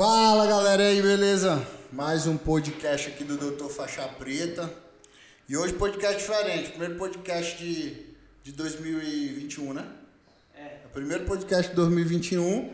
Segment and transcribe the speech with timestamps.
[0.00, 1.62] Fala galera aí, beleza?
[1.92, 4.72] Mais um podcast aqui do Doutor Faixa Preta.
[5.46, 8.06] E hoje podcast diferente, primeiro podcast de,
[8.42, 9.86] de 2021, né?
[10.54, 10.78] É.
[10.86, 12.72] O primeiro podcast de 2021.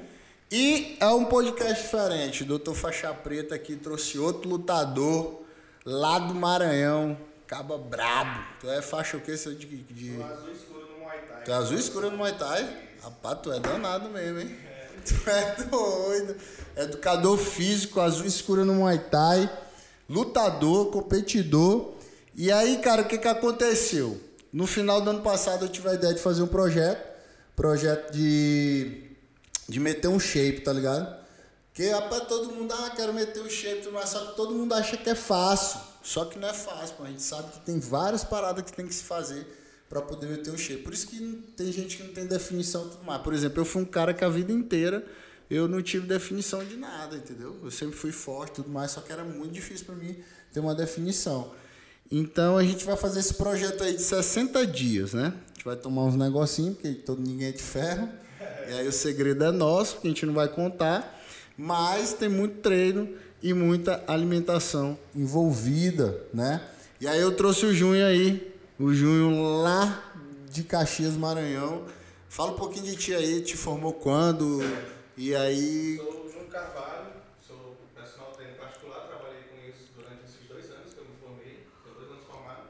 [0.53, 2.45] E é um podcast diferente.
[2.45, 5.43] O Doutor Faixa Preta aqui trouxe outro lutador
[5.85, 7.19] lá do Maranhão.
[7.49, 8.41] Caba brabo.
[8.61, 9.35] Tu é faixa o quê?
[9.35, 10.23] De, de...
[10.23, 11.43] azul escuro no Muay Thai.
[11.45, 12.87] Tu é azul escuro no Muay Thai?
[13.03, 14.66] Rapaz, tu é danado mesmo, hein?
[15.07, 16.37] Tu é doido.
[16.77, 19.51] Educador físico, azul escuro no Muay Thai.
[20.09, 21.95] Lutador, competidor.
[22.35, 24.21] E aí, cara, o que, que aconteceu?
[24.53, 27.03] No final do ano passado eu tive a ideia de fazer um projeto.
[27.55, 29.05] Projeto de.
[29.69, 31.25] De meter um shape, tá ligado?
[31.73, 34.97] Que rapaz, todo mundo, ah, quero meter um shape, mas só que todo mundo acha
[34.97, 35.81] que é fácil.
[36.03, 37.03] Só que não é fácil, pô.
[37.03, 39.47] a gente sabe que tem várias paradas que tem que se fazer
[39.89, 40.83] para poder meter o shape.
[40.83, 41.19] Por isso que
[41.57, 43.23] tem gente que não tem definição tudo mais.
[43.23, 45.05] Por exemplo, eu fui um cara que a vida inteira
[45.49, 47.57] eu não tive definição de nada, entendeu?
[47.63, 50.17] Eu sempre fui forte tudo mais, só que era muito difícil para mim
[50.53, 51.53] ter uma definição.
[52.11, 55.33] Então a gente vai fazer esse projeto aí de 60 dias, né?
[55.45, 58.09] A gente vai tomar uns negocinhos, porque todo ninguém é de ferro.
[58.69, 61.21] E aí o segredo é nosso, que a gente não vai contar.
[61.57, 63.09] Mas tem muito treino
[63.43, 66.61] e muita alimentação envolvida, né?
[67.01, 70.03] E aí eu trouxe o Junho aí, o Junho lá
[70.51, 71.87] de Caxias, Maranhão.
[72.29, 74.61] Fala um pouquinho de ti aí, te formou quando?
[75.17, 75.97] E aí.
[75.97, 77.07] Sou o Junho Carvalho,
[77.47, 81.67] sou personal trainer particular, trabalhei com isso durante esses dois anos que eu me formei,
[81.79, 82.65] estou dois anos formado.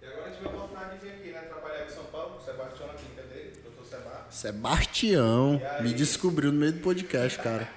[0.00, 1.40] E agora tive a oportunidade de vir aqui, né?
[1.40, 4.30] Trabalhar em São Paulo, com o Sebastião aqui, dele, doutor Sebastião.
[4.30, 5.82] Sebastião, aí...
[5.82, 7.68] me descobriu no meio do podcast, cara.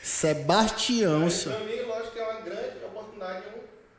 [0.00, 1.58] Sebastião, senhor.
[1.58, 3.42] Para mim, lógico que é uma grande oportunidade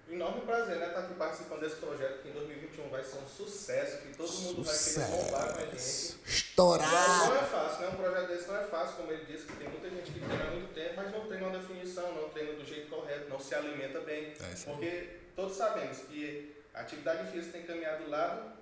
[0.07, 0.87] e um enorme prazer, né?
[0.87, 4.31] Estar tá aqui participando desse projeto que em 2021 vai ser um sucesso, que todo
[4.31, 4.99] mundo sucesso.
[4.99, 6.15] vai querer bombar com a gente.
[6.25, 7.29] Estourar!
[7.29, 7.89] Não é fácil, né?
[7.89, 10.43] Um projeto desse não é fácil, como ele disse, que tem muita gente que treina
[10.43, 13.55] há muito tempo, mas não tem uma definição, não treina do jeito correto, não se
[13.55, 14.33] alimenta bem.
[14.39, 18.55] É porque todos sabemos que a atividade física tem que caminhar do lado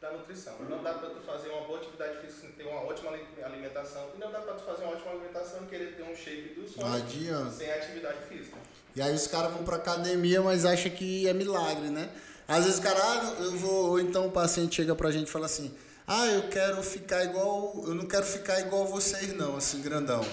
[0.00, 0.56] da nutrição.
[0.68, 3.12] Não dá para tu fazer uma boa atividade física sem ter uma ótima
[3.44, 4.10] alimentação.
[4.16, 6.72] E não dá para tu fazer uma ótima alimentação e querer ter um shape dos
[6.72, 8.56] sonhos sem atividade física.
[8.94, 12.10] E aí os caras vão para academia, mas acham que é milagre, né?
[12.46, 15.30] Às vezes o cara, ah, eu vou, ou então o paciente chega pra gente e
[15.30, 15.72] fala assim,
[16.06, 20.24] ah, eu quero ficar igual, eu não quero ficar igual vocês não, assim, grandão.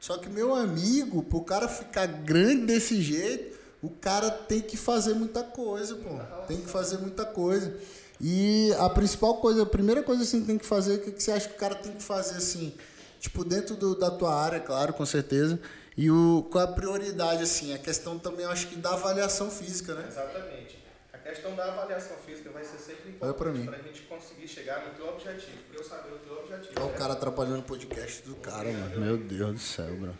[0.00, 5.14] Só que meu amigo, pro cara ficar grande desse jeito, o cara tem que fazer
[5.14, 6.18] muita coisa, pô.
[6.46, 7.72] Tem que fazer muita coisa.
[8.20, 11.22] E a principal coisa, a primeira coisa assim que tem que fazer, o que, que
[11.22, 12.74] você acha que o cara tem que fazer assim?
[13.20, 15.58] Tipo, dentro do, da tua área, claro, com certeza.
[15.96, 17.72] E o, qual a prioridade, assim?
[17.72, 20.04] A questão também, eu acho que da avaliação física, né?
[20.08, 20.81] Exatamente.
[21.24, 24.94] A questão da avaliação física vai ser sempre importante para a gente conseguir chegar no
[24.94, 25.62] teu objetivo.
[25.68, 26.72] Para eu saber o teu objetivo.
[26.80, 29.00] Olha o cara atrapalhando o podcast do cara, mano.
[29.00, 30.18] Meu Deus do céu, bro.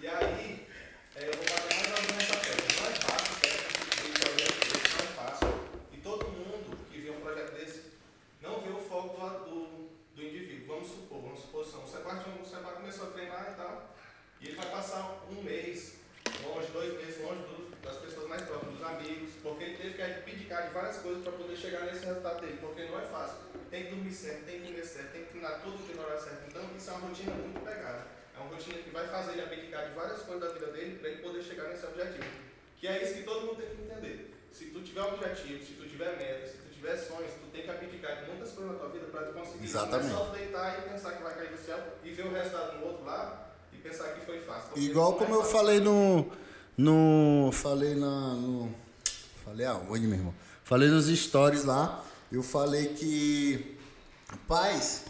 [0.00, 0.64] E aí,
[1.16, 2.82] é, eu vou bater mais ou menos nessa tecla.
[2.82, 3.38] Não é fácil,
[14.40, 15.94] E ele vai passar um mês
[16.44, 20.02] longe, dois meses longe do, das pessoas mais próximas, dos amigos, porque ele teve que
[20.58, 23.36] abdicar de várias coisas para poder chegar nesse resultado dele, porque não é fácil.
[23.70, 26.18] Tem que dormir certo, tem que comer certo, tem que treinar tudo que na hora
[26.18, 26.44] certa.
[26.48, 28.06] Então isso é uma rotina muito pegada.
[28.36, 31.08] É uma rotina que vai fazer ele abdicar de várias coisas da vida dele para
[31.10, 32.26] ele poder chegar nesse objetivo.
[32.78, 34.34] Que é isso que todo mundo tem que entender.
[34.52, 37.70] Se tu tiver objetivo, se tu tiver meta, se tu tiver sonhos, tu tem que
[37.70, 39.64] abdicar de muitas coisas na tua vida para tu conseguir.
[39.64, 40.12] Exatamente.
[40.12, 42.78] Não é só deitar e pensar que vai cair do céu e ver o resultado
[42.78, 44.78] no outro lado e pensar que foi fácil.
[44.78, 46.30] Igual como eu falei no.
[46.76, 48.34] no falei na.
[48.34, 48.74] No,
[49.44, 50.34] falei aonde, meu irmão?
[50.68, 52.04] Falei nos stories lá.
[52.30, 53.74] Eu falei que.
[54.28, 55.04] Rapaz,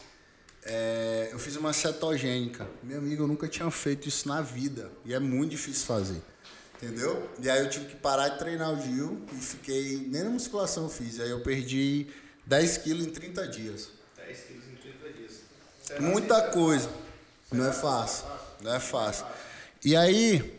[0.63, 2.65] é, eu fiz uma cetogênica.
[2.81, 4.89] Meu amigo, eu nunca tinha feito isso na vida.
[5.05, 6.23] E é muito difícil fazer.
[6.77, 7.29] Entendeu?
[7.43, 9.97] E aí eu tive que parar de treinar o Gil e fiquei.
[10.09, 11.19] Nem na musculação eu fiz.
[11.19, 12.07] Aí eu perdi
[12.47, 13.89] 10 quilos em 30 dias.
[14.17, 15.33] 10 quilos em 30 dias.
[15.99, 16.89] Muita coisa.
[17.51, 18.27] Não é fácil.
[18.63, 19.27] Não é fácil.
[19.85, 20.57] E aí,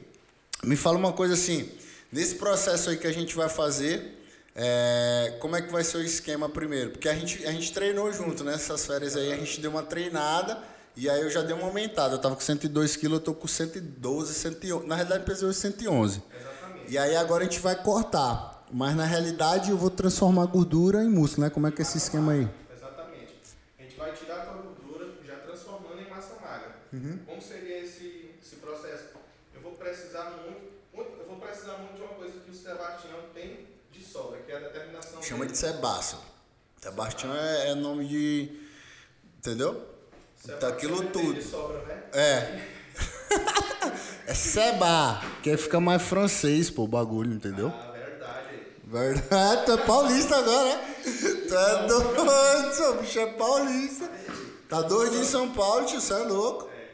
[0.61, 1.71] me fala uma coisa assim,
[2.11, 4.18] nesse processo aí que a gente vai fazer,
[4.55, 6.91] é, como é que vai ser o esquema primeiro?
[6.91, 8.53] Porque a gente, a gente treinou junto, né?
[8.55, 10.61] Essas férias aí a gente deu uma treinada
[10.95, 12.15] e aí eu já dei uma aumentada.
[12.15, 14.87] Eu tava com 102 quilos, eu tô com 112, 111.
[14.87, 16.21] Na realidade, pesei hoje 111.
[16.29, 16.91] Exatamente.
[16.91, 18.65] E aí agora a gente vai cortar.
[18.71, 21.49] Mas na realidade eu vou transformar gordura em músculo, né?
[21.49, 22.47] Como é que é esse esquema aí?
[22.75, 23.33] Exatamente.
[23.79, 26.75] A gente vai tirar a tua gordura já transformando em massa magra.
[26.93, 27.19] Uhum.
[27.25, 29.05] Como seria esse, esse processo?
[29.55, 33.19] Eu vou precisar muito, muito, eu vou precisar muito de uma coisa que o Sebastião
[33.33, 35.21] tem de sobra, que é a determinação.
[35.21, 36.21] Chama de Sebastião.
[36.81, 38.49] Sebastião é, é, nome de.
[39.37, 39.85] Entendeu?
[40.37, 41.33] Sebastião Daquilo tudo.
[41.33, 42.03] De sobra, né?
[42.13, 42.67] É.
[44.27, 47.67] é Seba, que fica mais francês, pô, o bagulho, entendeu?
[47.75, 48.59] Ah, verdade.
[48.83, 50.95] Verdade, tu é paulista agora, né?
[51.47, 54.09] Tu é doido, seu bicho é paulista.
[54.67, 56.69] Tá doido em São Paulo, tio, você é louco.
[56.69, 56.89] É.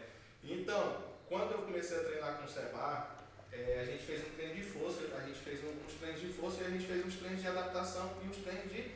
[0.45, 0.97] Então,
[1.27, 3.07] quando eu comecei a treinar com o Seba,
[3.51, 6.27] é, a gente fez um treino de força, a gente fez um- uns treinos de
[6.29, 8.91] força e a gente fez uns treinos de adaptação e uns treinos de.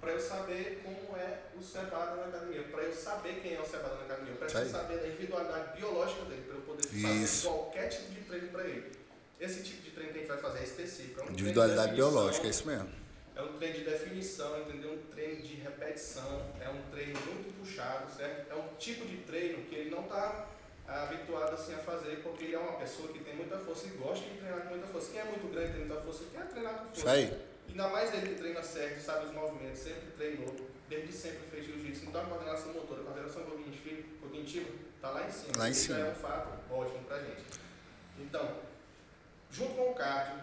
[0.00, 3.64] para eu saber como é o Seba na academia, para eu saber quem é o
[3.64, 7.48] Seba na academia, para eu saber da individualidade biológica dele, para eu poder Isso.
[7.48, 8.92] fazer qualquer tipo de treino para ele.
[9.38, 11.20] Esse tipo de treino que a gente vai fazer é específico.
[11.20, 12.88] É um de Individualidade definição, biológica, é isso mesmo.
[13.36, 14.92] é um treino de definição, entendeu?
[14.92, 18.50] Um treino de repetição, é um treino muito puxado, certo?
[18.50, 20.48] É um tipo de treino que ele não está
[20.86, 24.24] habituado assim a fazer, porque ele é uma pessoa que tem muita força e gosta
[24.28, 25.10] de treinar com muita força.
[25.12, 26.98] Quem é muito grande e tem muita força quer treinar com força.
[27.00, 27.51] Isso aí.
[27.68, 30.54] Ainda mais ele que treina certo, sabe os movimentos, sempre treinou,
[30.88, 32.06] desde sempre fez jiu-jitsu.
[32.06, 34.70] Então a coordenação motora, a coordenação cognitiva, cognitiva
[35.00, 35.52] tá lá em cima.
[35.56, 35.98] Lá em Isso cima.
[35.98, 37.42] já é um fato ótimo pra gente.
[38.18, 38.56] Então,
[39.50, 40.40] junto com o cardio,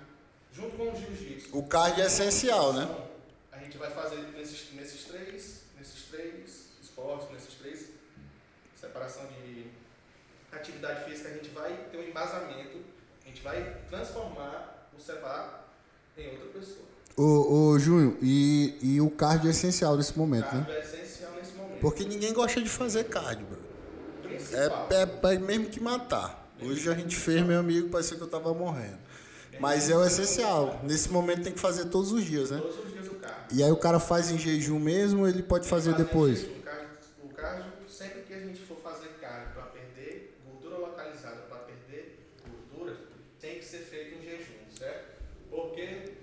[0.52, 3.06] junto com o jiu-jitsu, O cardio é essencial, né?
[3.52, 7.90] a gente vai fazer nesses, nesses três, nesses três esportes, nesses três
[8.76, 9.70] separação de
[10.52, 12.84] atividade física, a gente vai ter um embasamento,
[13.24, 15.66] a gente vai transformar o SEBA
[16.18, 16.88] em outra pessoa.
[17.20, 20.66] Ô, ô Júnior, e, e o cardio é essencial nesse momento, né?
[20.66, 21.80] cardio é essencial nesse momento.
[21.82, 23.60] Porque ninguém gosta de fazer cardio, bro.
[24.54, 26.50] É, é, é mesmo que matar.
[26.62, 28.98] Hoje a gente fez, meu amigo, parecia que eu tava morrendo.
[29.60, 30.80] Mas é o essencial.
[30.84, 32.60] Nesse momento tem que fazer todos os dias, né?
[32.60, 33.58] Todos os dias o cardio.
[33.58, 36.44] E aí o cara faz em jejum mesmo ou ele pode fazer depois?
[36.44, 36.88] O cardio,
[37.22, 42.18] o cardio, sempre que a gente for fazer cardio para perder gordura localizada, para perder
[42.48, 42.96] gordura,
[43.42, 45.18] tem que ser feito em jejum, certo?
[45.50, 46.14] Porque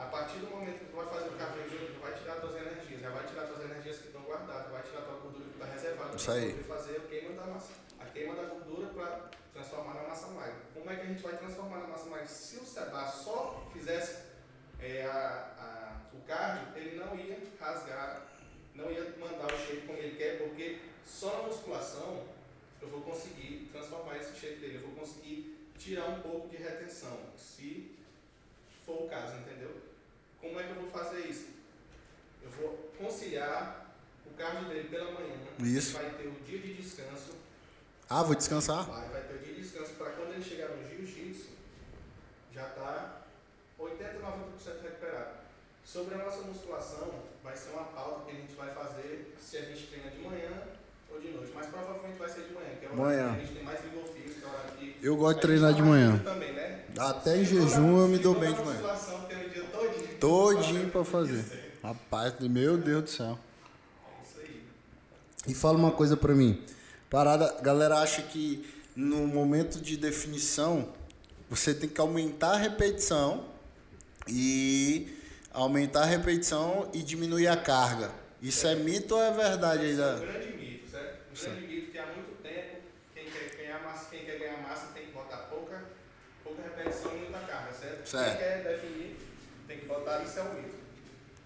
[0.00, 3.00] a partir do momento que tu vai fazer o jejum, tu vai tirar tuas energias,
[3.00, 6.10] já vai tirar tuas energias que estão guardadas, vai tirar tua gordura que está reservada
[6.64, 10.54] para fazer a queima da massa, a queima da gordura para transformar na massa magra.
[10.72, 12.26] Como é que a gente vai transformar na massa magra?
[12.28, 14.30] Se o Seba só fizesse
[14.80, 18.26] é, a- a- o cardio, ele não ia rasgar,
[18.74, 22.24] não ia mandar o shape como ele quer, porque só na musculação
[22.80, 27.18] eu vou conseguir transformar esse shape dele, eu vou conseguir tirar um pouco de retenção,
[27.36, 27.94] se
[28.86, 29.89] for o caso, entendeu?
[30.40, 31.46] Como é que eu vou fazer isso?
[32.42, 33.94] Eu vou conciliar
[34.26, 35.92] o cardio dele pela manhã, Isso.
[35.92, 37.32] vai ter o dia de descanso,
[38.08, 38.84] Ah, vou descansar?
[38.84, 41.50] Vai, vai ter o dia de descanso para quando ele chegar no jiu-jitsu,
[42.52, 43.20] já está
[43.78, 45.40] 80, 90% recuperado.
[45.84, 47.10] Sobre a nossa musculação,
[47.42, 50.62] vai ser uma pauta que a gente vai fazer se a gente treina de manhã
[51.10, 51.52] ou de noite.
[51.54, 53.34] Mas provavelmente vai ser de manhã, que é horário Manhã.
[53.34, 54.96] que a gente tem mais vigor físico, é que.
[55.02, 56.18] Eu gosto de treinar tá de manhã.
[56.18, 56.84] Também, né?
[56.98, 58.72] Até em for jejum eu me dou bem na de manhã.
[58.72, 59.64] musculação, tem o dia
[60.20, 60.90] todinho.
[60.90, 61.44] Pra fazer.
[61.82, 63.38] Rapaz, meu Deus do céu.
[64.38, 65.50] É.
[65.50, 66.62] E fala uma coisa pra mim.
[67.08, 68.64] Parada, galera acha que
[68.94, 70.92] no momento de definição
[71.48, 73.46] você tem que aumentar a repetição
[74.28, 75.18] e
[75.52, 78.12] aumentar a repetição e diminuir a carga.
[78.40, 80.00] Isso é mito ou é verdade aí?
[80.00, 81.18] É um grande mito, certo?
[81.30, 82.76] Um grande mito que há muito tempo,
[83.14, 85.82] quem quer ganhar massa, quem quer ganhar massa tem que botar pouca,
[86.44, 88.08] pouca repetição e muita carga, certo?
[88.08, 88.38] Certo.
[88.38, 89.16] Quem quer definir,
[89.70, 90.70] tem que botar, isso é um mito.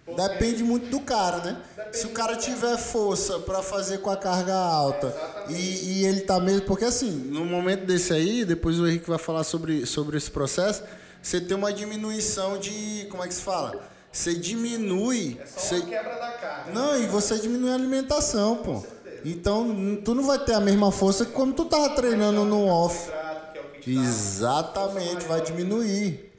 [0.07, 1.63] Porque- Depende muito do cara, né?
[1.93, 5.61] Se o cara tiver força pra fazer com a carga alta Exatamente.
[5.61, 6.63] e, e ele tá mesmo.
[6.67, 10.83] Porque assim, no momento desse aí, depois o Henrique vai falar sobre, sobre esse processo,
[11.23, 13.07] você tem uma diminuição de.
[13.11, 13.81] Como é que se fala?
[14.13, 15.39] Você diminui.
[15.41, 16.73] É só Você, uma quebra da carga.
[16.73, 18.85] não, e você diminui a alimentação, pô.
[19.25, 23.11] Então, tu não vai ter a mesma força que quando tu tava treinando no off.
[23.11, 26.31] É Exatamente, vai diminuir.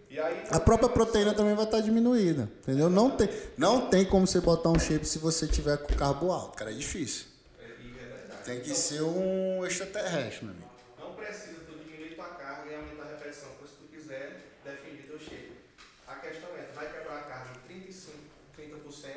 [0.50, 2.90] A própria proteína também vai estar diminuída, entendeu?
[2.90, 6.58] Não tem, não tem como você botar um shape se você tiver com carbo alto,
[6.58, 7.26] cara, é difícil.
[8.46, 10.70] Tem que ser um extraterrestre, meu amigo.
[11.00, 15.08] Não precisa tu diminuir tua carga e aumentar a repetição, por se tu quiser definir
[15.08, 15.54] teu shape.
[16.08, 18.20] A questão é, tu vai quebrar a carga em 35,
[18.56, 19.08] 30%,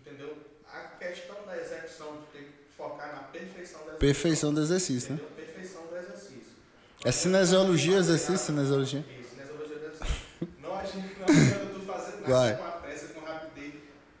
[0.00, 0.34] entendeu?
[0.72, 3.98] A questão da execução, tu tem que focar na perfeição da execução.
[3.98, 5.20] Perfeição do exercício, né?
[5.36, 6.52] Perfeição do exercício.
[7.04, 9.04] É cinesiologia, exercício, cinesiologia.
[11.20, 13.74] Não adianta tu fazer com a pressa, com rapidez.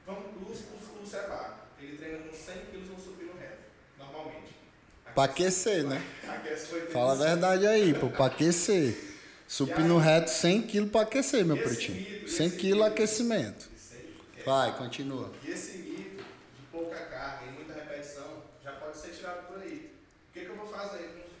[0.06, 1.58] Vamos pro o, o Seba.
[1.80, 3.58] Ele treina com 100 kg no supino reto,
[3.98, 4.54] normalmente.
[5.14, 6.02] Pra aquecer, né?
[6.28, 6.92] Aquece com 85.
[6.92, 9.08] Fala a verdade aí, pô, pra aquecer.
[9.48, 11.98] Supino reto 100 kg pra aquecer, meu pretinho.
[11.98, 12.84] mito, 100 esse kg mito.
[12.84, 13.68] aquecimento.
[14.36, 14.42] Aí.
[14.44, 15.32] Vai, continua.
[15.42, 19.90] E esse mito de pouca carga e muita repetição já pode ser tirado por aí.
[20.30, 20.98] O que, que eu vou fazer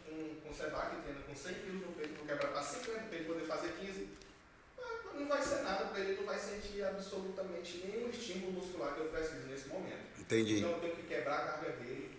[0.08, 2.62] com, com, com o Seba que treina com 100 kg no peito, vou quebrar para
[2.64, 4.08] 50 para ele poder fazer 15?
[4.80, 4.82] Ah,
[5.14, 9.06] Não vai ser nada para ele, não vai sentir absolutamente nenhum estímulo muscular que eu
[9.06, 10.19] preciso nesse momento.
[10.30, 10.58] Entendi.
[10.58, 12.10] Então eu tenho que quebrar a carga dele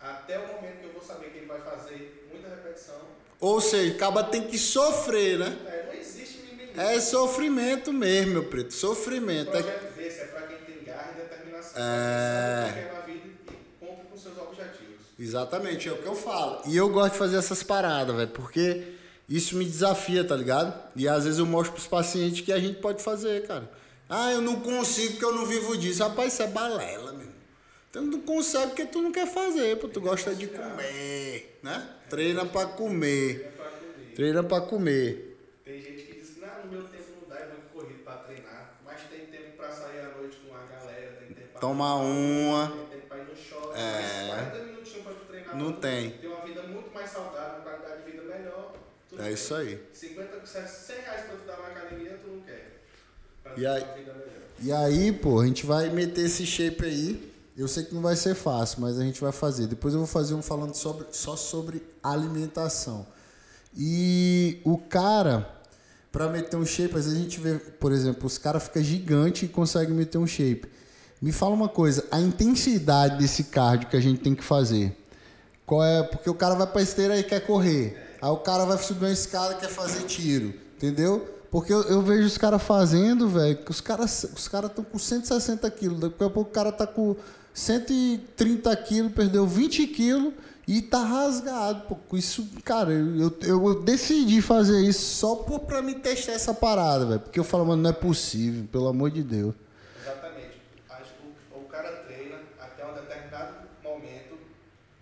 [0.00, 2.96] até o momento que eu vou saber que ele vai fazer muita repetição.
[3.40, 5.56] Ou seja, acaba tem que sofrer, né?
[5.66, 6.72] É, não existe mimimi.
[6.76, 8.74] É sofrimento mesmo, meu preto.
[8.74, 9.56] Sofrimento.
[9.56, 9.62] É...
[9.62, 11.82] projeto desse é para quem tem garra e determinação.
[11.82, 12.72] É.
[12.72, 14.96] Pra quem o vida e cumpre com seus objetivos.
[15.18, 16.62] Exatamente, é o que eu falo.
[16.66, 18.94] E eu gosto de fazer essas paradas, velho, porque
[19.28, 20.74] isso me desafia, tá ligado?
[20.96, 23.70] E às vezes eu mostro pros pacientes que a gente pode fazer, cara.
[24.08, 26.02] Ah, eu não consigo porque eu não vivo disso.
[26.02, 27.23] Rapaz, isso é balela, meu.
[27.94, 29.86] Tu não consegue porque tu não quer fazer, pô.
[29.86, 31.88] Tu gosta de comer, né?
[32.10, 33.52] Treina pra comer.
[34.10, 34.14] É.
[34.16, 35.36] Treina pra comer.
[35.64, 38.14] Tem gente que diz que não, no meu tempo não dá, é muito corrido pra
[38.14, 38.80] treinar.
[38.84, 42.66] Mas tem tempo pra sair à noite com a galera, tem tempo pra Tomar uma.
[42.68, 43.78] Tem tempo pra ir no shopping.
[43.78, 44.28] É.
[44.28, 45.56] Mas 40 minutinhos pra tu treinar.
[45.56, 46.10] Não tem.
[46.10, 48.74] Ter uma vida muito mais saudável, qualidade de vida melhor.
[49.12, 49.30] É quer.
[49.32, 49.78] isso aí.
[49.92, 52.72] 50, 100 reais pra tu dar na academia, tu não quer.
[53.44, 54.34] Pra E aí- uma.
[54.60, 57.33] E aí, pô, a gente vai meter esse shape aí.
[57.56, 59.68] Eu sei que não vai ser fácil, mas a gente vai fazer.
[59.68, 63.06] Depois eu vou fazer um falando sobre, só sobre alimentação.
[63.76, 65.48] E o cara,
[66.10, 69.44] pra meter um shape, às vezes a gente vê, por exemplo, os caras ficam gigante
[69.44, 70.68] e conseguem meter um shape.
[71.22, 74.96] Me fala uma coisa, a intensidade desse cardio que a gente tem que fazer.
[75.64, 76.02] Qual é?
[76.02, 78.16] Porque o cara vai pra esteira e quer correr.
[78.20, 80.52] Aí o cara vai subir uma escada e quer fazer tiro.
[80.76, 81.26] Entendeu?
[81.50, 84.98] Porque eu, eu vejo os caras fazendo, velho, que os caras os cara estão com
[84.98, 86.00] 160 quilos.
[86.00, 87.16] Daqui a pouco o cara tá com
[87.54, 90.34] 130 quilos, perdeu 20 quilos
[90.66, 91.82] e tá rasgado.
[91.86, 96.52] Pô, isso, cara, eu, eu, eu decidi fazer isso só por, pra me testar essa
[96.52, 97.20] parada, velho.
[97.20, 99.54] Porque eu falo, mano, não é possível, pelo amor de Deus.
[100.02, 100.60] Exatamente.
[100.90, 104.36] Acho que o, o cara treina até um determinado momento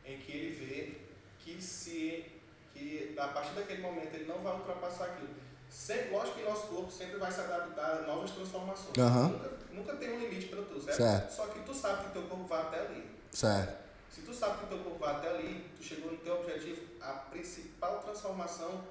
[0.04, 0.98] em que ele vê
[1.38, 2.26] que se
[2.74, 5.41] que a partir daquele momento ele não vai ultrapassar aquilo.
[5.82, 8.96] Sempre, lógico que nosso corpo sempre vai se adaptar a novas transformações.
[8.96, 9.28] Aham.
[9.30, 10.96] Nunca, nunca tem um limite para tu, certo?
[10.96, 11.32] Certo.
[11.32, 13.10] Só que tu sabe que teu corpo vai até ali.
[13.32, 13.82] Certo.
[14.08, 17.14] Se tu sabe que teu corpo vai até ali, tu chegou no teu objetivo, a
[17.14, 18.84] principal transformação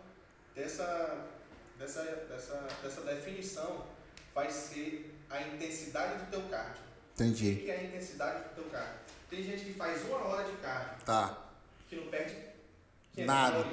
[0.54, 1.28] dessa,
[1.80, 3.86] dessa, dessa, dessa definição
[4.36, 6.84] vai ser a intensidade do teu cardio.
[7.18, 7.56] O Entendi.
[7.56, 9.00] que é a intensidade do teu cardio?
[9.30, 11.38] Tem gente que faz uma hora de cardio Tá.
[11.88, 12.36] que não perde
[13.14, 13.66] 500 Nada.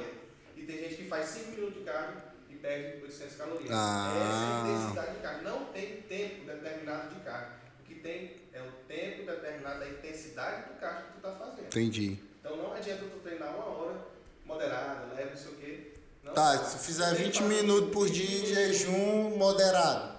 [0.54, 2.27] E tem gente que faz 5 minutos de cardio
[2.58, 3.70] e perde 800 calorias.
[3.72, 4.12] Ah.
[4.16, 5.44] Essa é a intensidade de cardio.
[5.44, 7.52] Não tem tempo determinado de cardio.
[7.80, 11.66] O que tem é o tempo determinado da intensidade do cardio que tu está fazendo.
[11.66, 12.18] Entendi.
[12.40, 13.96] Então não adianta tu treinar uma hora
[14.44, 15.92] moderada, leve, não sei o quê.
[16.24, 16.64] Não Tá, dá.
[16.64, 20.18] se fizer Tem que 20 fazer minutos por dia de jejum moderado.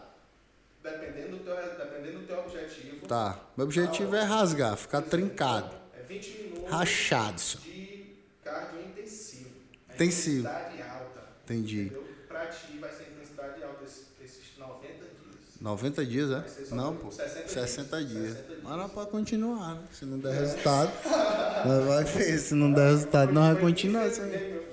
[0.81, 3.05] Dependendo do teu, dependendo do teu objetivo.
[3.08, 3.39] Tá.
[3.58, 5.75] Meu objetivo é rasgar, ficar trincado.
[5.98, 7.60] É 20 minutos Rachado só.
[7.60, 9.50] de cardio intensivo.
[9.93, 10.39] Intensivo.
[10.48, 11.22] Intensidade alta.
[11.43, 11.81] Entendi.
[11.81, 12.09] Entendeu?
[12.39, 15.60] Pra ti vai ser intensidade alta esses, esses 90 dias.
[15.60, 16.74] 90 dias, é?
[16.74, 17.12] Não, pô.
[17.12, 17.51] 60 dias.
[17.51, 18.31] 60 dias.
[18.31, 18.63] 60 dias.
[18.63, 19.84] Mas não pode continuar, né?
[19.91, 20.89] Se não der resultado,
[21.67, 22.38] nós vai ver.
[22.39, 24.03] Se não der resultado, nós vai continuar.
[24.03, 24.22] assim.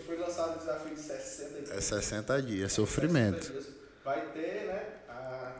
[0.07, 1.71] Foi lançado o desafio de 60 dias.
[1.73, 3.47] É 60 dias, é sofrimento.
[3.47, 3.75] 60 dias.
[4.05, 5.53] Vai ter, né, a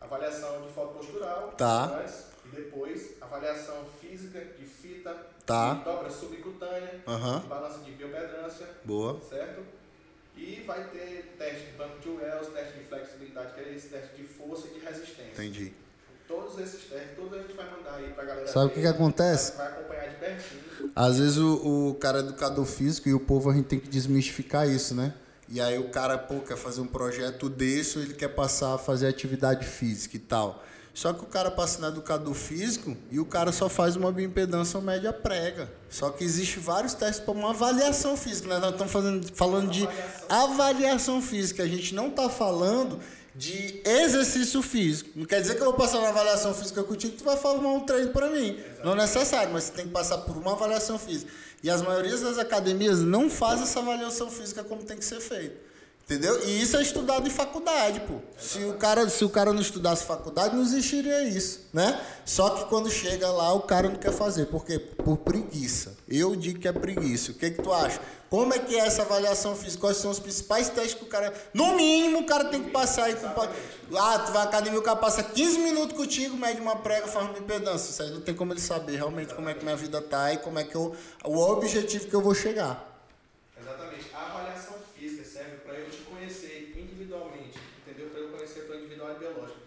[0.00, 1.52] avaliação de foto postural.
[1.56, 2.04] Tá.
[2.44, 5.16] E depois, avaliação física de fita.
[5.46, 5.74] Tá.
[5.74, 7.02] De dobra subcutânea.
[7.06, 8.66] De balança de biopedrância.
[8.84, 9.20] Boa.
[9.30, 9.75] certo?
[10.46, 14.14] E vai ter teste de banco de Wells, teste de flexibilidade, que é esse teste
[14.16, 15.32] de força e de resistência.
[15.32, 15.72] Entendi.
[16.28, 18.46] Todos esses testes, todos a gente vai mandar aí pra galera.
[18.46, 19.56] Sabe o que que acontece?
[19.56, 20.92] Vai acompanhar de pertinho.
[20.94, 23.88] Às vezes o, o cara é educador físico e o povo a gente tem que
[23.88, 25.14] desmistificar isso, né?
[25.48, 29.08] E aí o cara, pô, quer fazer um projeto desse, ele quer passar a fazer
[29.08, 30.64] atividade física e tal.
[30.96, 34.80] Só que o cara passa no educador físico e o cara só faz uma bioimpedância
[34.80, 35.70] média prega.
[35.90, 38.58] Só que existe vários testes para uma avaliação física, né?
[38.58, 39.86] Nós estamos fazendo, falando de
[40.26, 41.62] avaliação física.
[41.62, 42.98] A gente não está falando
[43.34, 45.10] de exercício físico.
[45.14, 47.72] Não quer dizer que eu vou passar uma avaliação física contigo que tu vai formar
[47.72, 48.58] um treino para mim.
[48.82, 51.30] Não é necessário, mas você tem que passar por uma avaliação física.
[51.62, 55.65] E as maiorias das academias não fazem essa avaliação física como tem que ser feito.
[56.08, 56.46] Entendeu?
[56.46, 58.20] E isso é estudado em faculdade, pô.
[58.38, 62.00] Se o cara, se o cara não estudasse faculdade, não existiria isso, né?
[62.24, 64.46] Só que quando chega lá, o cara não quer fazer.
[64.46, 64.78] Por quê?
[64.78, 65.96] Por preguiça.
[66.08, 67.32] Eu digo que é preguiça.
[67.32, 68.00] O que que tu acha?
[68.30, 69.80] Como é que é essa avaliação física?
[69.80, 71.34] Quais são os principais testes que o cara...
[71.52, 73.26] No mínimo, o cara tem que passar aí com...
[73.26, 77.28] Ah, tu vai à academia, o cara passa 15 minutos contigo, mede uma prega, faz
[77.28, 77.90] uma impedância.
[77.90, 80.38] Isso aí não tem como ele saber realmente como é que minha vida tá e
[80.38, 80.94] como é que eu...
[81.24, 82.94] O objetivo que eu vou chegar.
[83.60, 84.06] Exatamente.
[84.12, 88.08] A avaliação física serve para eu te conhecer individualmente, entendeu?
[88.10, 89.60] Para eu conhecer a tua individualidade biológica.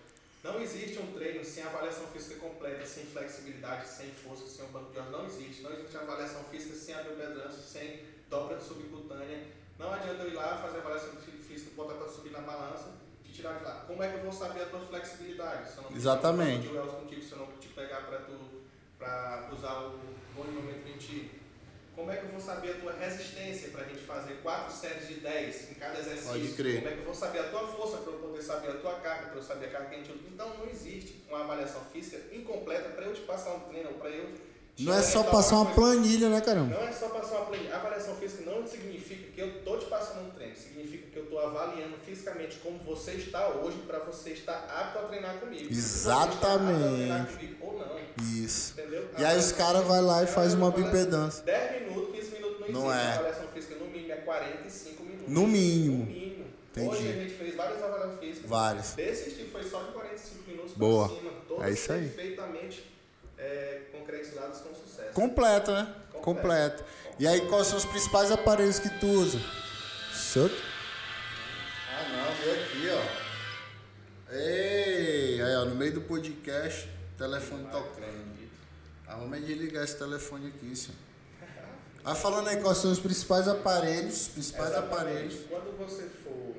[0.43, 4.91] Não existe um treino sem avaliação física completa, sem flexibilidade, sem força, sem um banco
[4.91, 5.11] de horas.
[5.11, 5.61] Não existe.
[5.61, 9.47] Não existe avaliação física sem a biopedrância, sem dobra subcutânea.
[9.77, 11.09] Não adianta eu ir lá fazer avaliação
[11.47, 12.89] física, botar para subir na balança,
[13.23, 13.83] te tirar de lá.
[13.87, 15.71] Como é que eu vou saber a tua flexibilidade?
[15.71, 16.67] Se eu não Exatamente.
[16.67, 18.59] banco de Wells contigo, se eu não te pegar para tu
[19.53, 19.99] usar o
[20.35, 21.38] momento contigo.
[21.99, 25.05] Como é que eu vou saber a tua resistência para a gente fazer quatro séries
[25.05, 26.31] de 10 em cada exercício?
[26.31, 26.75] Pode crer.
[26.75, 28.93] Como é que eu vou saber a tua força para eu poder saber a tua
[29.01, 30.21] carga, para eu saber a carga que a gente usa?
[30.31, 34.29] Então não existe uma avaliação física incompleta para eu te passar um treino, para eu
[34.79, 36.75] Não é só orientar passar uma planilha, né, caramba?
[36.75, 37.75] Não é só passar uma planilha.
[37.75, 41.39] Avaliação física não significa que eu estou te passando um treino, significa que eu estou
[41.39, 45.63] avaliando fisicamente como você está hoje para você estar apto a treinar comigo.
[45.63, 47.33] A treinar Exatamente.
[47.33, 47.99] comigo ou não.
[48.43, 48.73] Isso.
[48.79, 49.09] Entendeu?
[49.17, 51.43] E aí os caras vai lá e faz uma bipedância.
[51.43, 53.05] 10 minutos, 15 minutos não, Não existe.
[53.05, 53.11] é.
[53.11, 55.27] A avaliação física no mínimo é 45 minutos.
[55.33, 55.97] No mínimo.
[55.99, 56.45] No mínimo.
[56.71, 56.87] Entendi.
[56.89, 58.49] Hoje a gente fez várias avaliações físicas.
[58.49, 58.91] Várias.
[58.93, 61.09] Desse tipo foi só de 45 minutos Boa.
[61.09, 61.29] pra cima.
[61.67, 62.07] É isso aí.
[62.09, 62.83] perfeitamente
[63.39, 65.13] é, concretizadas com sucesso.
[65.13, 65.95] Completo, né?
[66.21, 66.83] Completo.
[67.17, 69.39] E aí, quais são os principais aparelhos que tu usa?
[70.13, 70.45] Seu...
[70.45, 74.33] Ah, não, veio aqui, ó.
[74.33, 78.29] Ei, aí, ó, no meio do podcast, telefone tocando.
[79.07, 80.95] Ah, vamos desligar esse telefone aqui, senhor.
[82.05, 84.93] Ah, falando aí, quais são os principais aparelhos, principais Exatamente.
[84.93, 85.45] aparelhos.
[85.49, 86.55] Quando você for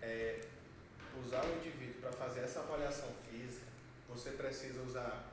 [0.00, 0.40] é,
[1.24, 3.66] usar um indivíduo para fazer essa avaliação física,
[4.08, 5.29] você precisa usar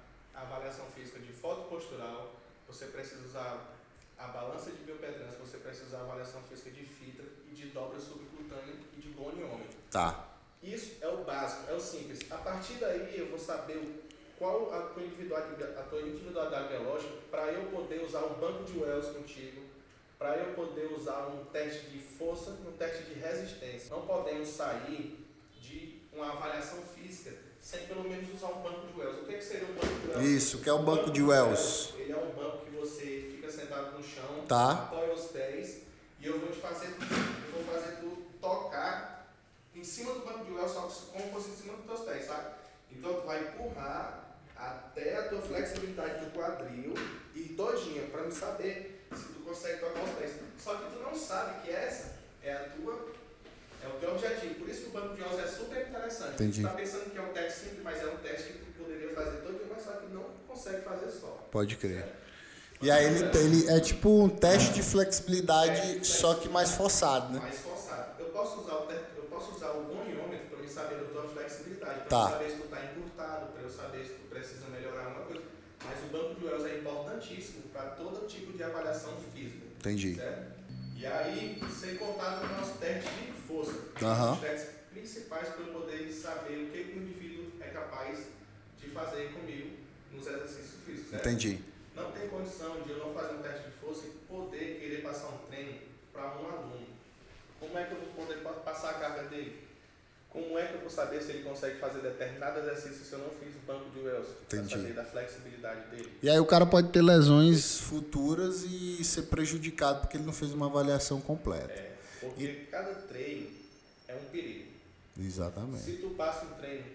[0.47, 2.33] avaliação física de foto postural,
[2.67, 3.77] você precisa usar
[4.17, 7.99] a balança de biopedrância, você precisa usar a avaliação física de fita e de dobra
[7.99, 9.77] subcutânea e de goniômetro.
[9.91, 10.27] Tá.
[10.63, 12.19] Isso é o básico, é o simples.
[12.31, 14.03] A partir daí eu vou saber
[14.37, 18.77] qual a tua individualidade, a tua individualidade biológica para eu poder usar um banco de
[18.77, 19.61] Wells contigo,
[20.17, 23.95] para eu poder usar um teste de força e um teste de resistência.
[23.95, 25.23] Não podemos sair
[25.61, 29.21] de uma avaliação física sem pelo menos usar um banco de Wells.
[29.21, 30.29] O que, é que seria um banco de Wells?
[30.29, 31.93] Isso, que é o banco de Wells.
[31.97, 34.71] Ele é um banco que você fica sentado no chão, Tá.
[34.71, 35.79] apoia os pés
[36.19, 39.33] e eu vou te fazer, eu vou fazer tu tocar
[39.75, 41.99] em cima do banco de Wells, só que como se fosse em cima dos teus
[42.01, 42.55] pés, sabe?
[42.91, 46.93] Então tu vai empurrar até a tua flexibilidade do quadril
[47.35, 50.31] e todinha para me saber se tu consegue tocar os pés.
[50.57, 52.95] Só que tu não sabe que essa é a tua
[53.87, 54.55] é o teu objetivo.
[54.55, 56.33] Por isso que o banco de Wells é super interessante.
[56.33, 56.61] Entendi.
[56.61, 59.13] Tu tá pensando que é um teste simples, mas é um teste que tu poderia
[59.13, 61.47] fazer todo dia, mas só que não consegue fazer só.
[61.51, 62.05] Pode crer.
[62.81, 67.39] E aí ele, ele é tipo um teste de flexibilidade, só que mais forçado, né?
[67.39, 68.11] mais forçado.
[68.19, 72.01] Eu posso usar o, eu posso usar o goniômetro para me saber a tua flexibilidade,
[72.01, 72.23] para Tá.
[72.25, 75.41] eu saber se tu está encurtado, para eu saber se tu precisa melhorar alguma coisa.
[75.83, 79.65] Mas o banco de Wells é importantíssimo para todo tipo de avaliação física.
[79.79, 80.15] Entendi.
[80.15, 80.56] Certo?
[80.99, 83.73] E aí, sem contar com o nosso teste de força.
[84.01, 84.33] Aham.
[84.33, 88.25] Os testes principais para eu poder saber o que o indivíduo é capaz
[88.79, 89.77] de fazer comigo
[90.11, 91.11] nos exercícios físicos.
[91.11, 91.27] Certo?
[91.27, 91.59] Entendi.
[91.95, 95.27] Não tem condição de eu não fazer um teste de força e poder querer passar
[95.29, 95.79] um treino
[96.11, 96.87] para um aluno.
[97.59, 99.66] Como é que eu vou poder pa- passar a carga dele?
[100.37, 103.29] Como é que eu vou saber se ele consegue fazer determinado exercício se eu não
[103.31, 104.29] fiz o banco de Wells?
[104.43, 104.69] Entendi.
[104.69, 106.15] saber da flexibilidade dele.
[106.21, 110.53] E aí o cara pode ter lesões futuras e ser prejudicado porque ele não fez
[110.53, 111.73] uma avaliação completa.
[111.73, 113.49] É, porque cada treino
[114.07, 114.71] é um perigo.
[115.19, 115.81] Exatamente.
[115.81, 116.85] Se tu passa um treino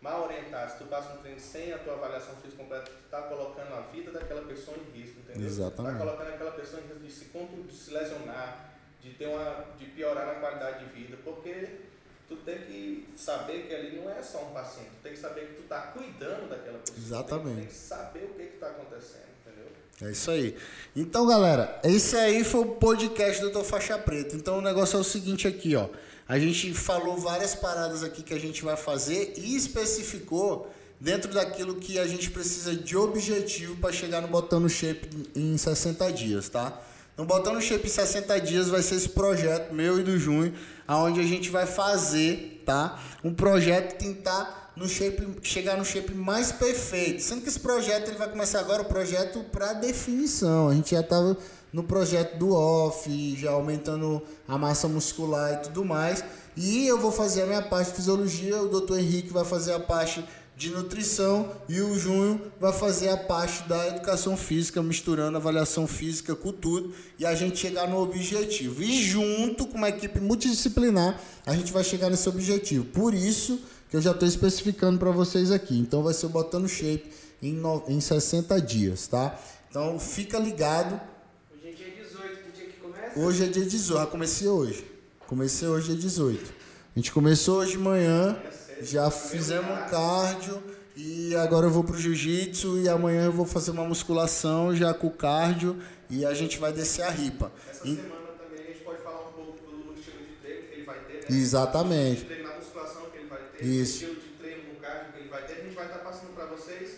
[0.00, 3.22] mal orientado, se tu passa um treino sem a tua avaliação física completa, tu está
[3.22, 5.46] colocando a vida daquela pessoa em risco, entendeu?
[5.46, 5.92] Exatamente.
[5.92, 7.30] Está colocando aquela pessoa em risco de se,
[7.68, 11.91] de se lesionar, de, ter uma, de piorar na qualidade de vida, porque
[12.36, 15.46] tu tem que saber que ali não é só um paciente, tu tem que saber
[15.48, 16.98] que tu está cuidando daquela pessoa.
[16.98, 17.54] Exatamente.
[17.54, 19.72] Tu tem, que saber o que está acontecendo, entendeu?
[20.02, 20.56] É isso aí.
[20.96, 24.34] Então, galera, esse aí foi o podcast do Doutor Faixa Preta.
[24.34, 25.88] Então, o negócio é o seguinte aqui, ó.
[26.26, 31.74] A gente falou várias paradas aqui que a gente vai fazer e especificou dentro daquilo
[31.74, 36.80] que a gente precisa de objetivo para chegar no Botando Shape em 60 dias, tá?
[37.16, 40.54] No Botando Shape em 60 dias vai ser esse projeto meu e do Junho,
[40.88, 42.98] aonde a gente vai fazer, tá?
[43.22, 47.20] Um projeto tentar no shape, chegar no shape mais perfeito.
[47.20, 50.68] Sendo que esse projeto ele vai começar agora o projeto para definição.
[50.68, 51.36] A gente já estava
[51.70, 56.24] no projeto do off, já aumentando a massa muscular e tudo mais.
[56.56, 58.98] E eu vou fazer a minha parte de fisiologia, o Dr.
[58.98, 60.24] Henrique vai fazer a parte
[60.56, 66.36] de nutrição e o Junho vai fazer a parte da educação física, misturando avaliação física
[66.36, 68.82] com tudo e a gente chegar no objetivo.
[68.82, 72.84] E junto com uma equipe multidisciplinar, a gente vai chegar nesse objetivo.
[72.84, 73.60] Por isso
[73.90, 75.78] que eu já estou especificando para vocês aqui.
[75.78, 77.10] Então vai ser o Botando Shape
[77.42, 79.38] em, no, em 60 dias, tá?
[79.68, 81.00] Então fica ligado.
[81.52, 83.18] Hoje é dia 18, do dia que começa?
[83.18, 84.86] Hoje é dia 18, já comecei hoje.
[85.26, 86.52] Comecei hoje dia 18.
[86.94, 88.36] A gente começou hoje de manhã,
[88.82, 90.62] já fizemos cardio
[90.96, 95.06] e agora eu vou pro jiu-jitsu e amanhã eu vou fazer uma musculação já com
[95.06, 95.76] o cardio
[96.10, 97.50] e a gente vai descer a ripa.
[97.70, 100.74] Essa E- semana também a gente pode falar um pouco do estilo de treino que
[100.74, 101.38] ele vai ter, né?
[101.38, 102.22] Exatamente.
[102.22, 103.92] O treino na musculação que ele vai ter, Isso.
[104.04, 105.52] o estilo de treino no cardio que ele vai ter.
[105.52, 106.90] A gente vai estar passando para vocês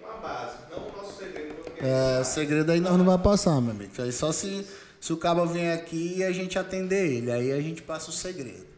[0.00, 3.70] uma base, não o nosso segredo, É, o segredo aí nós não vai passar, meu
[3.72, 3.90] amigo.
[4.00, 4.66] Aí só se,
[5.00, 7.32] se o cabo vier aqui e a gente atender ele.
[7.32, 8.69] Aí a gente passa o segredo.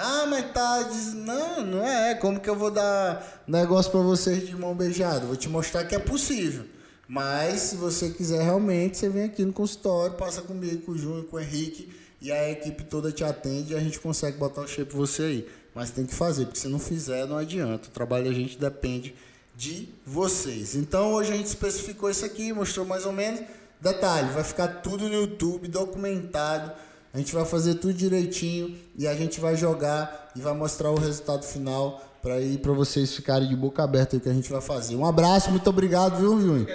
[0.00, 0.88] Ah, mas tá.
[1.14, 2.14] Não, não é.
[2.14, 5.26] Como que eu vou dar negócio pra vocês de mão beijada?
[5.26, 6.64] Vou te mostrar que é possível.
[7.06, 11.24] Mas se você quiser realmente, você vem aqui no consultório, passa comigo, com o Júnior,
[11.24, 14.68] com o Henrique, e a equipe toda te atende e a gente consegue botar o
[14.68, 15.48] shape você aí.
[15.74, 17.88] Mas tem que fazer, porque se não fizer, não adianta.
[17.88, 19.14] O trabalho da gente depende
[19.56, 20.74] de vocês.
[20.74, 23.40] Então hoje a gente especificou isso aqui, mostrou mais ou menos.
[23.80, 26.72] Detalhe, vai ficar tudo no YouTube, documentado.
[27.12, 30.98] A gente vai fazer tudo direitinho e a gente vai jogar e vai mostrar o
[30.98, 34.60] resultado final para ir para vocês ficarem de boca aberta aí que a gente vai
[34.60, 34.94] fazer.
[34.94, 36.68] Um abraço, muito obrigado, viu, Júnior?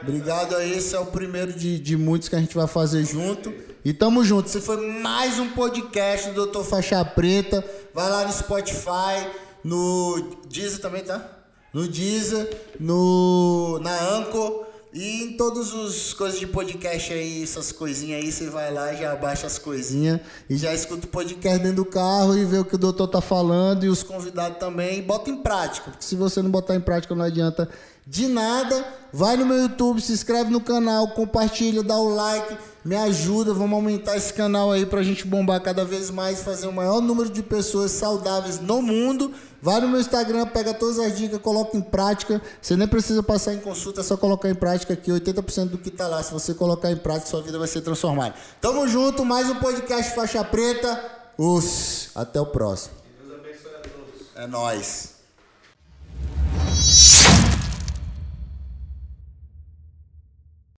[0.00, 3.52] Obrigado aí, esse é o primeiro de, de muitos que a gente vai fazer junto.
[3.84, 4.46] E tamo junto.
[4.46, 6.62] Esse foi mais um podcast do Dr.
[6.62, 7.64] Faixa Preta.
[7.92, 9.26] Vai lá no Spotify,
[9.64, 11.28] no Deezer também, tá?
[11.72, 18.24] No Deezer, no, na Anchor e em todas as coisas de podcast aí, essas coisinhas
[18.24, 21.84] aí, você vai lá, já baixa as coisinhas e já escuta o podcast dentro do
[21.84, 25.30] carro e vê o que o doutor tá falando e os convidados também e bota
[25.30, 25.90] em prática.
[25.90, 27.68] Porque se você não botar em prática não adianta
[28.10, 28.84] de nada.
[29.12, 33.52] Vai no meu YouTube, se inscreve no canal, compartilha, dá o like, me ajuda.
[33.52, 37.30] Vamos aumentar esse canal aí pra gente bombar cada vez mais, fazer o maior número
[37.30, 39.32] de pessoas saudáveis no mundo.
[39.62, 42.40] Vai no meu Instagram, pega todas as dicas, coloca em prática.
[42.60, 45.90] Você nem precisa passar em consulta, é só colocar em prática aqui 80% do que
[45.90, 46.22] tá lá.
[46.22, 48.34] Se você colocar em prática, sua vida vai ser transformada.
[48.60, 51.18] Tamo junto, mais um podcast Faixa Preta.
[51.36, 52.94] Os, até o próximo.
[53.22, 54.26] Deus abençoe a todos.
[54.36, 55.19] É nóis.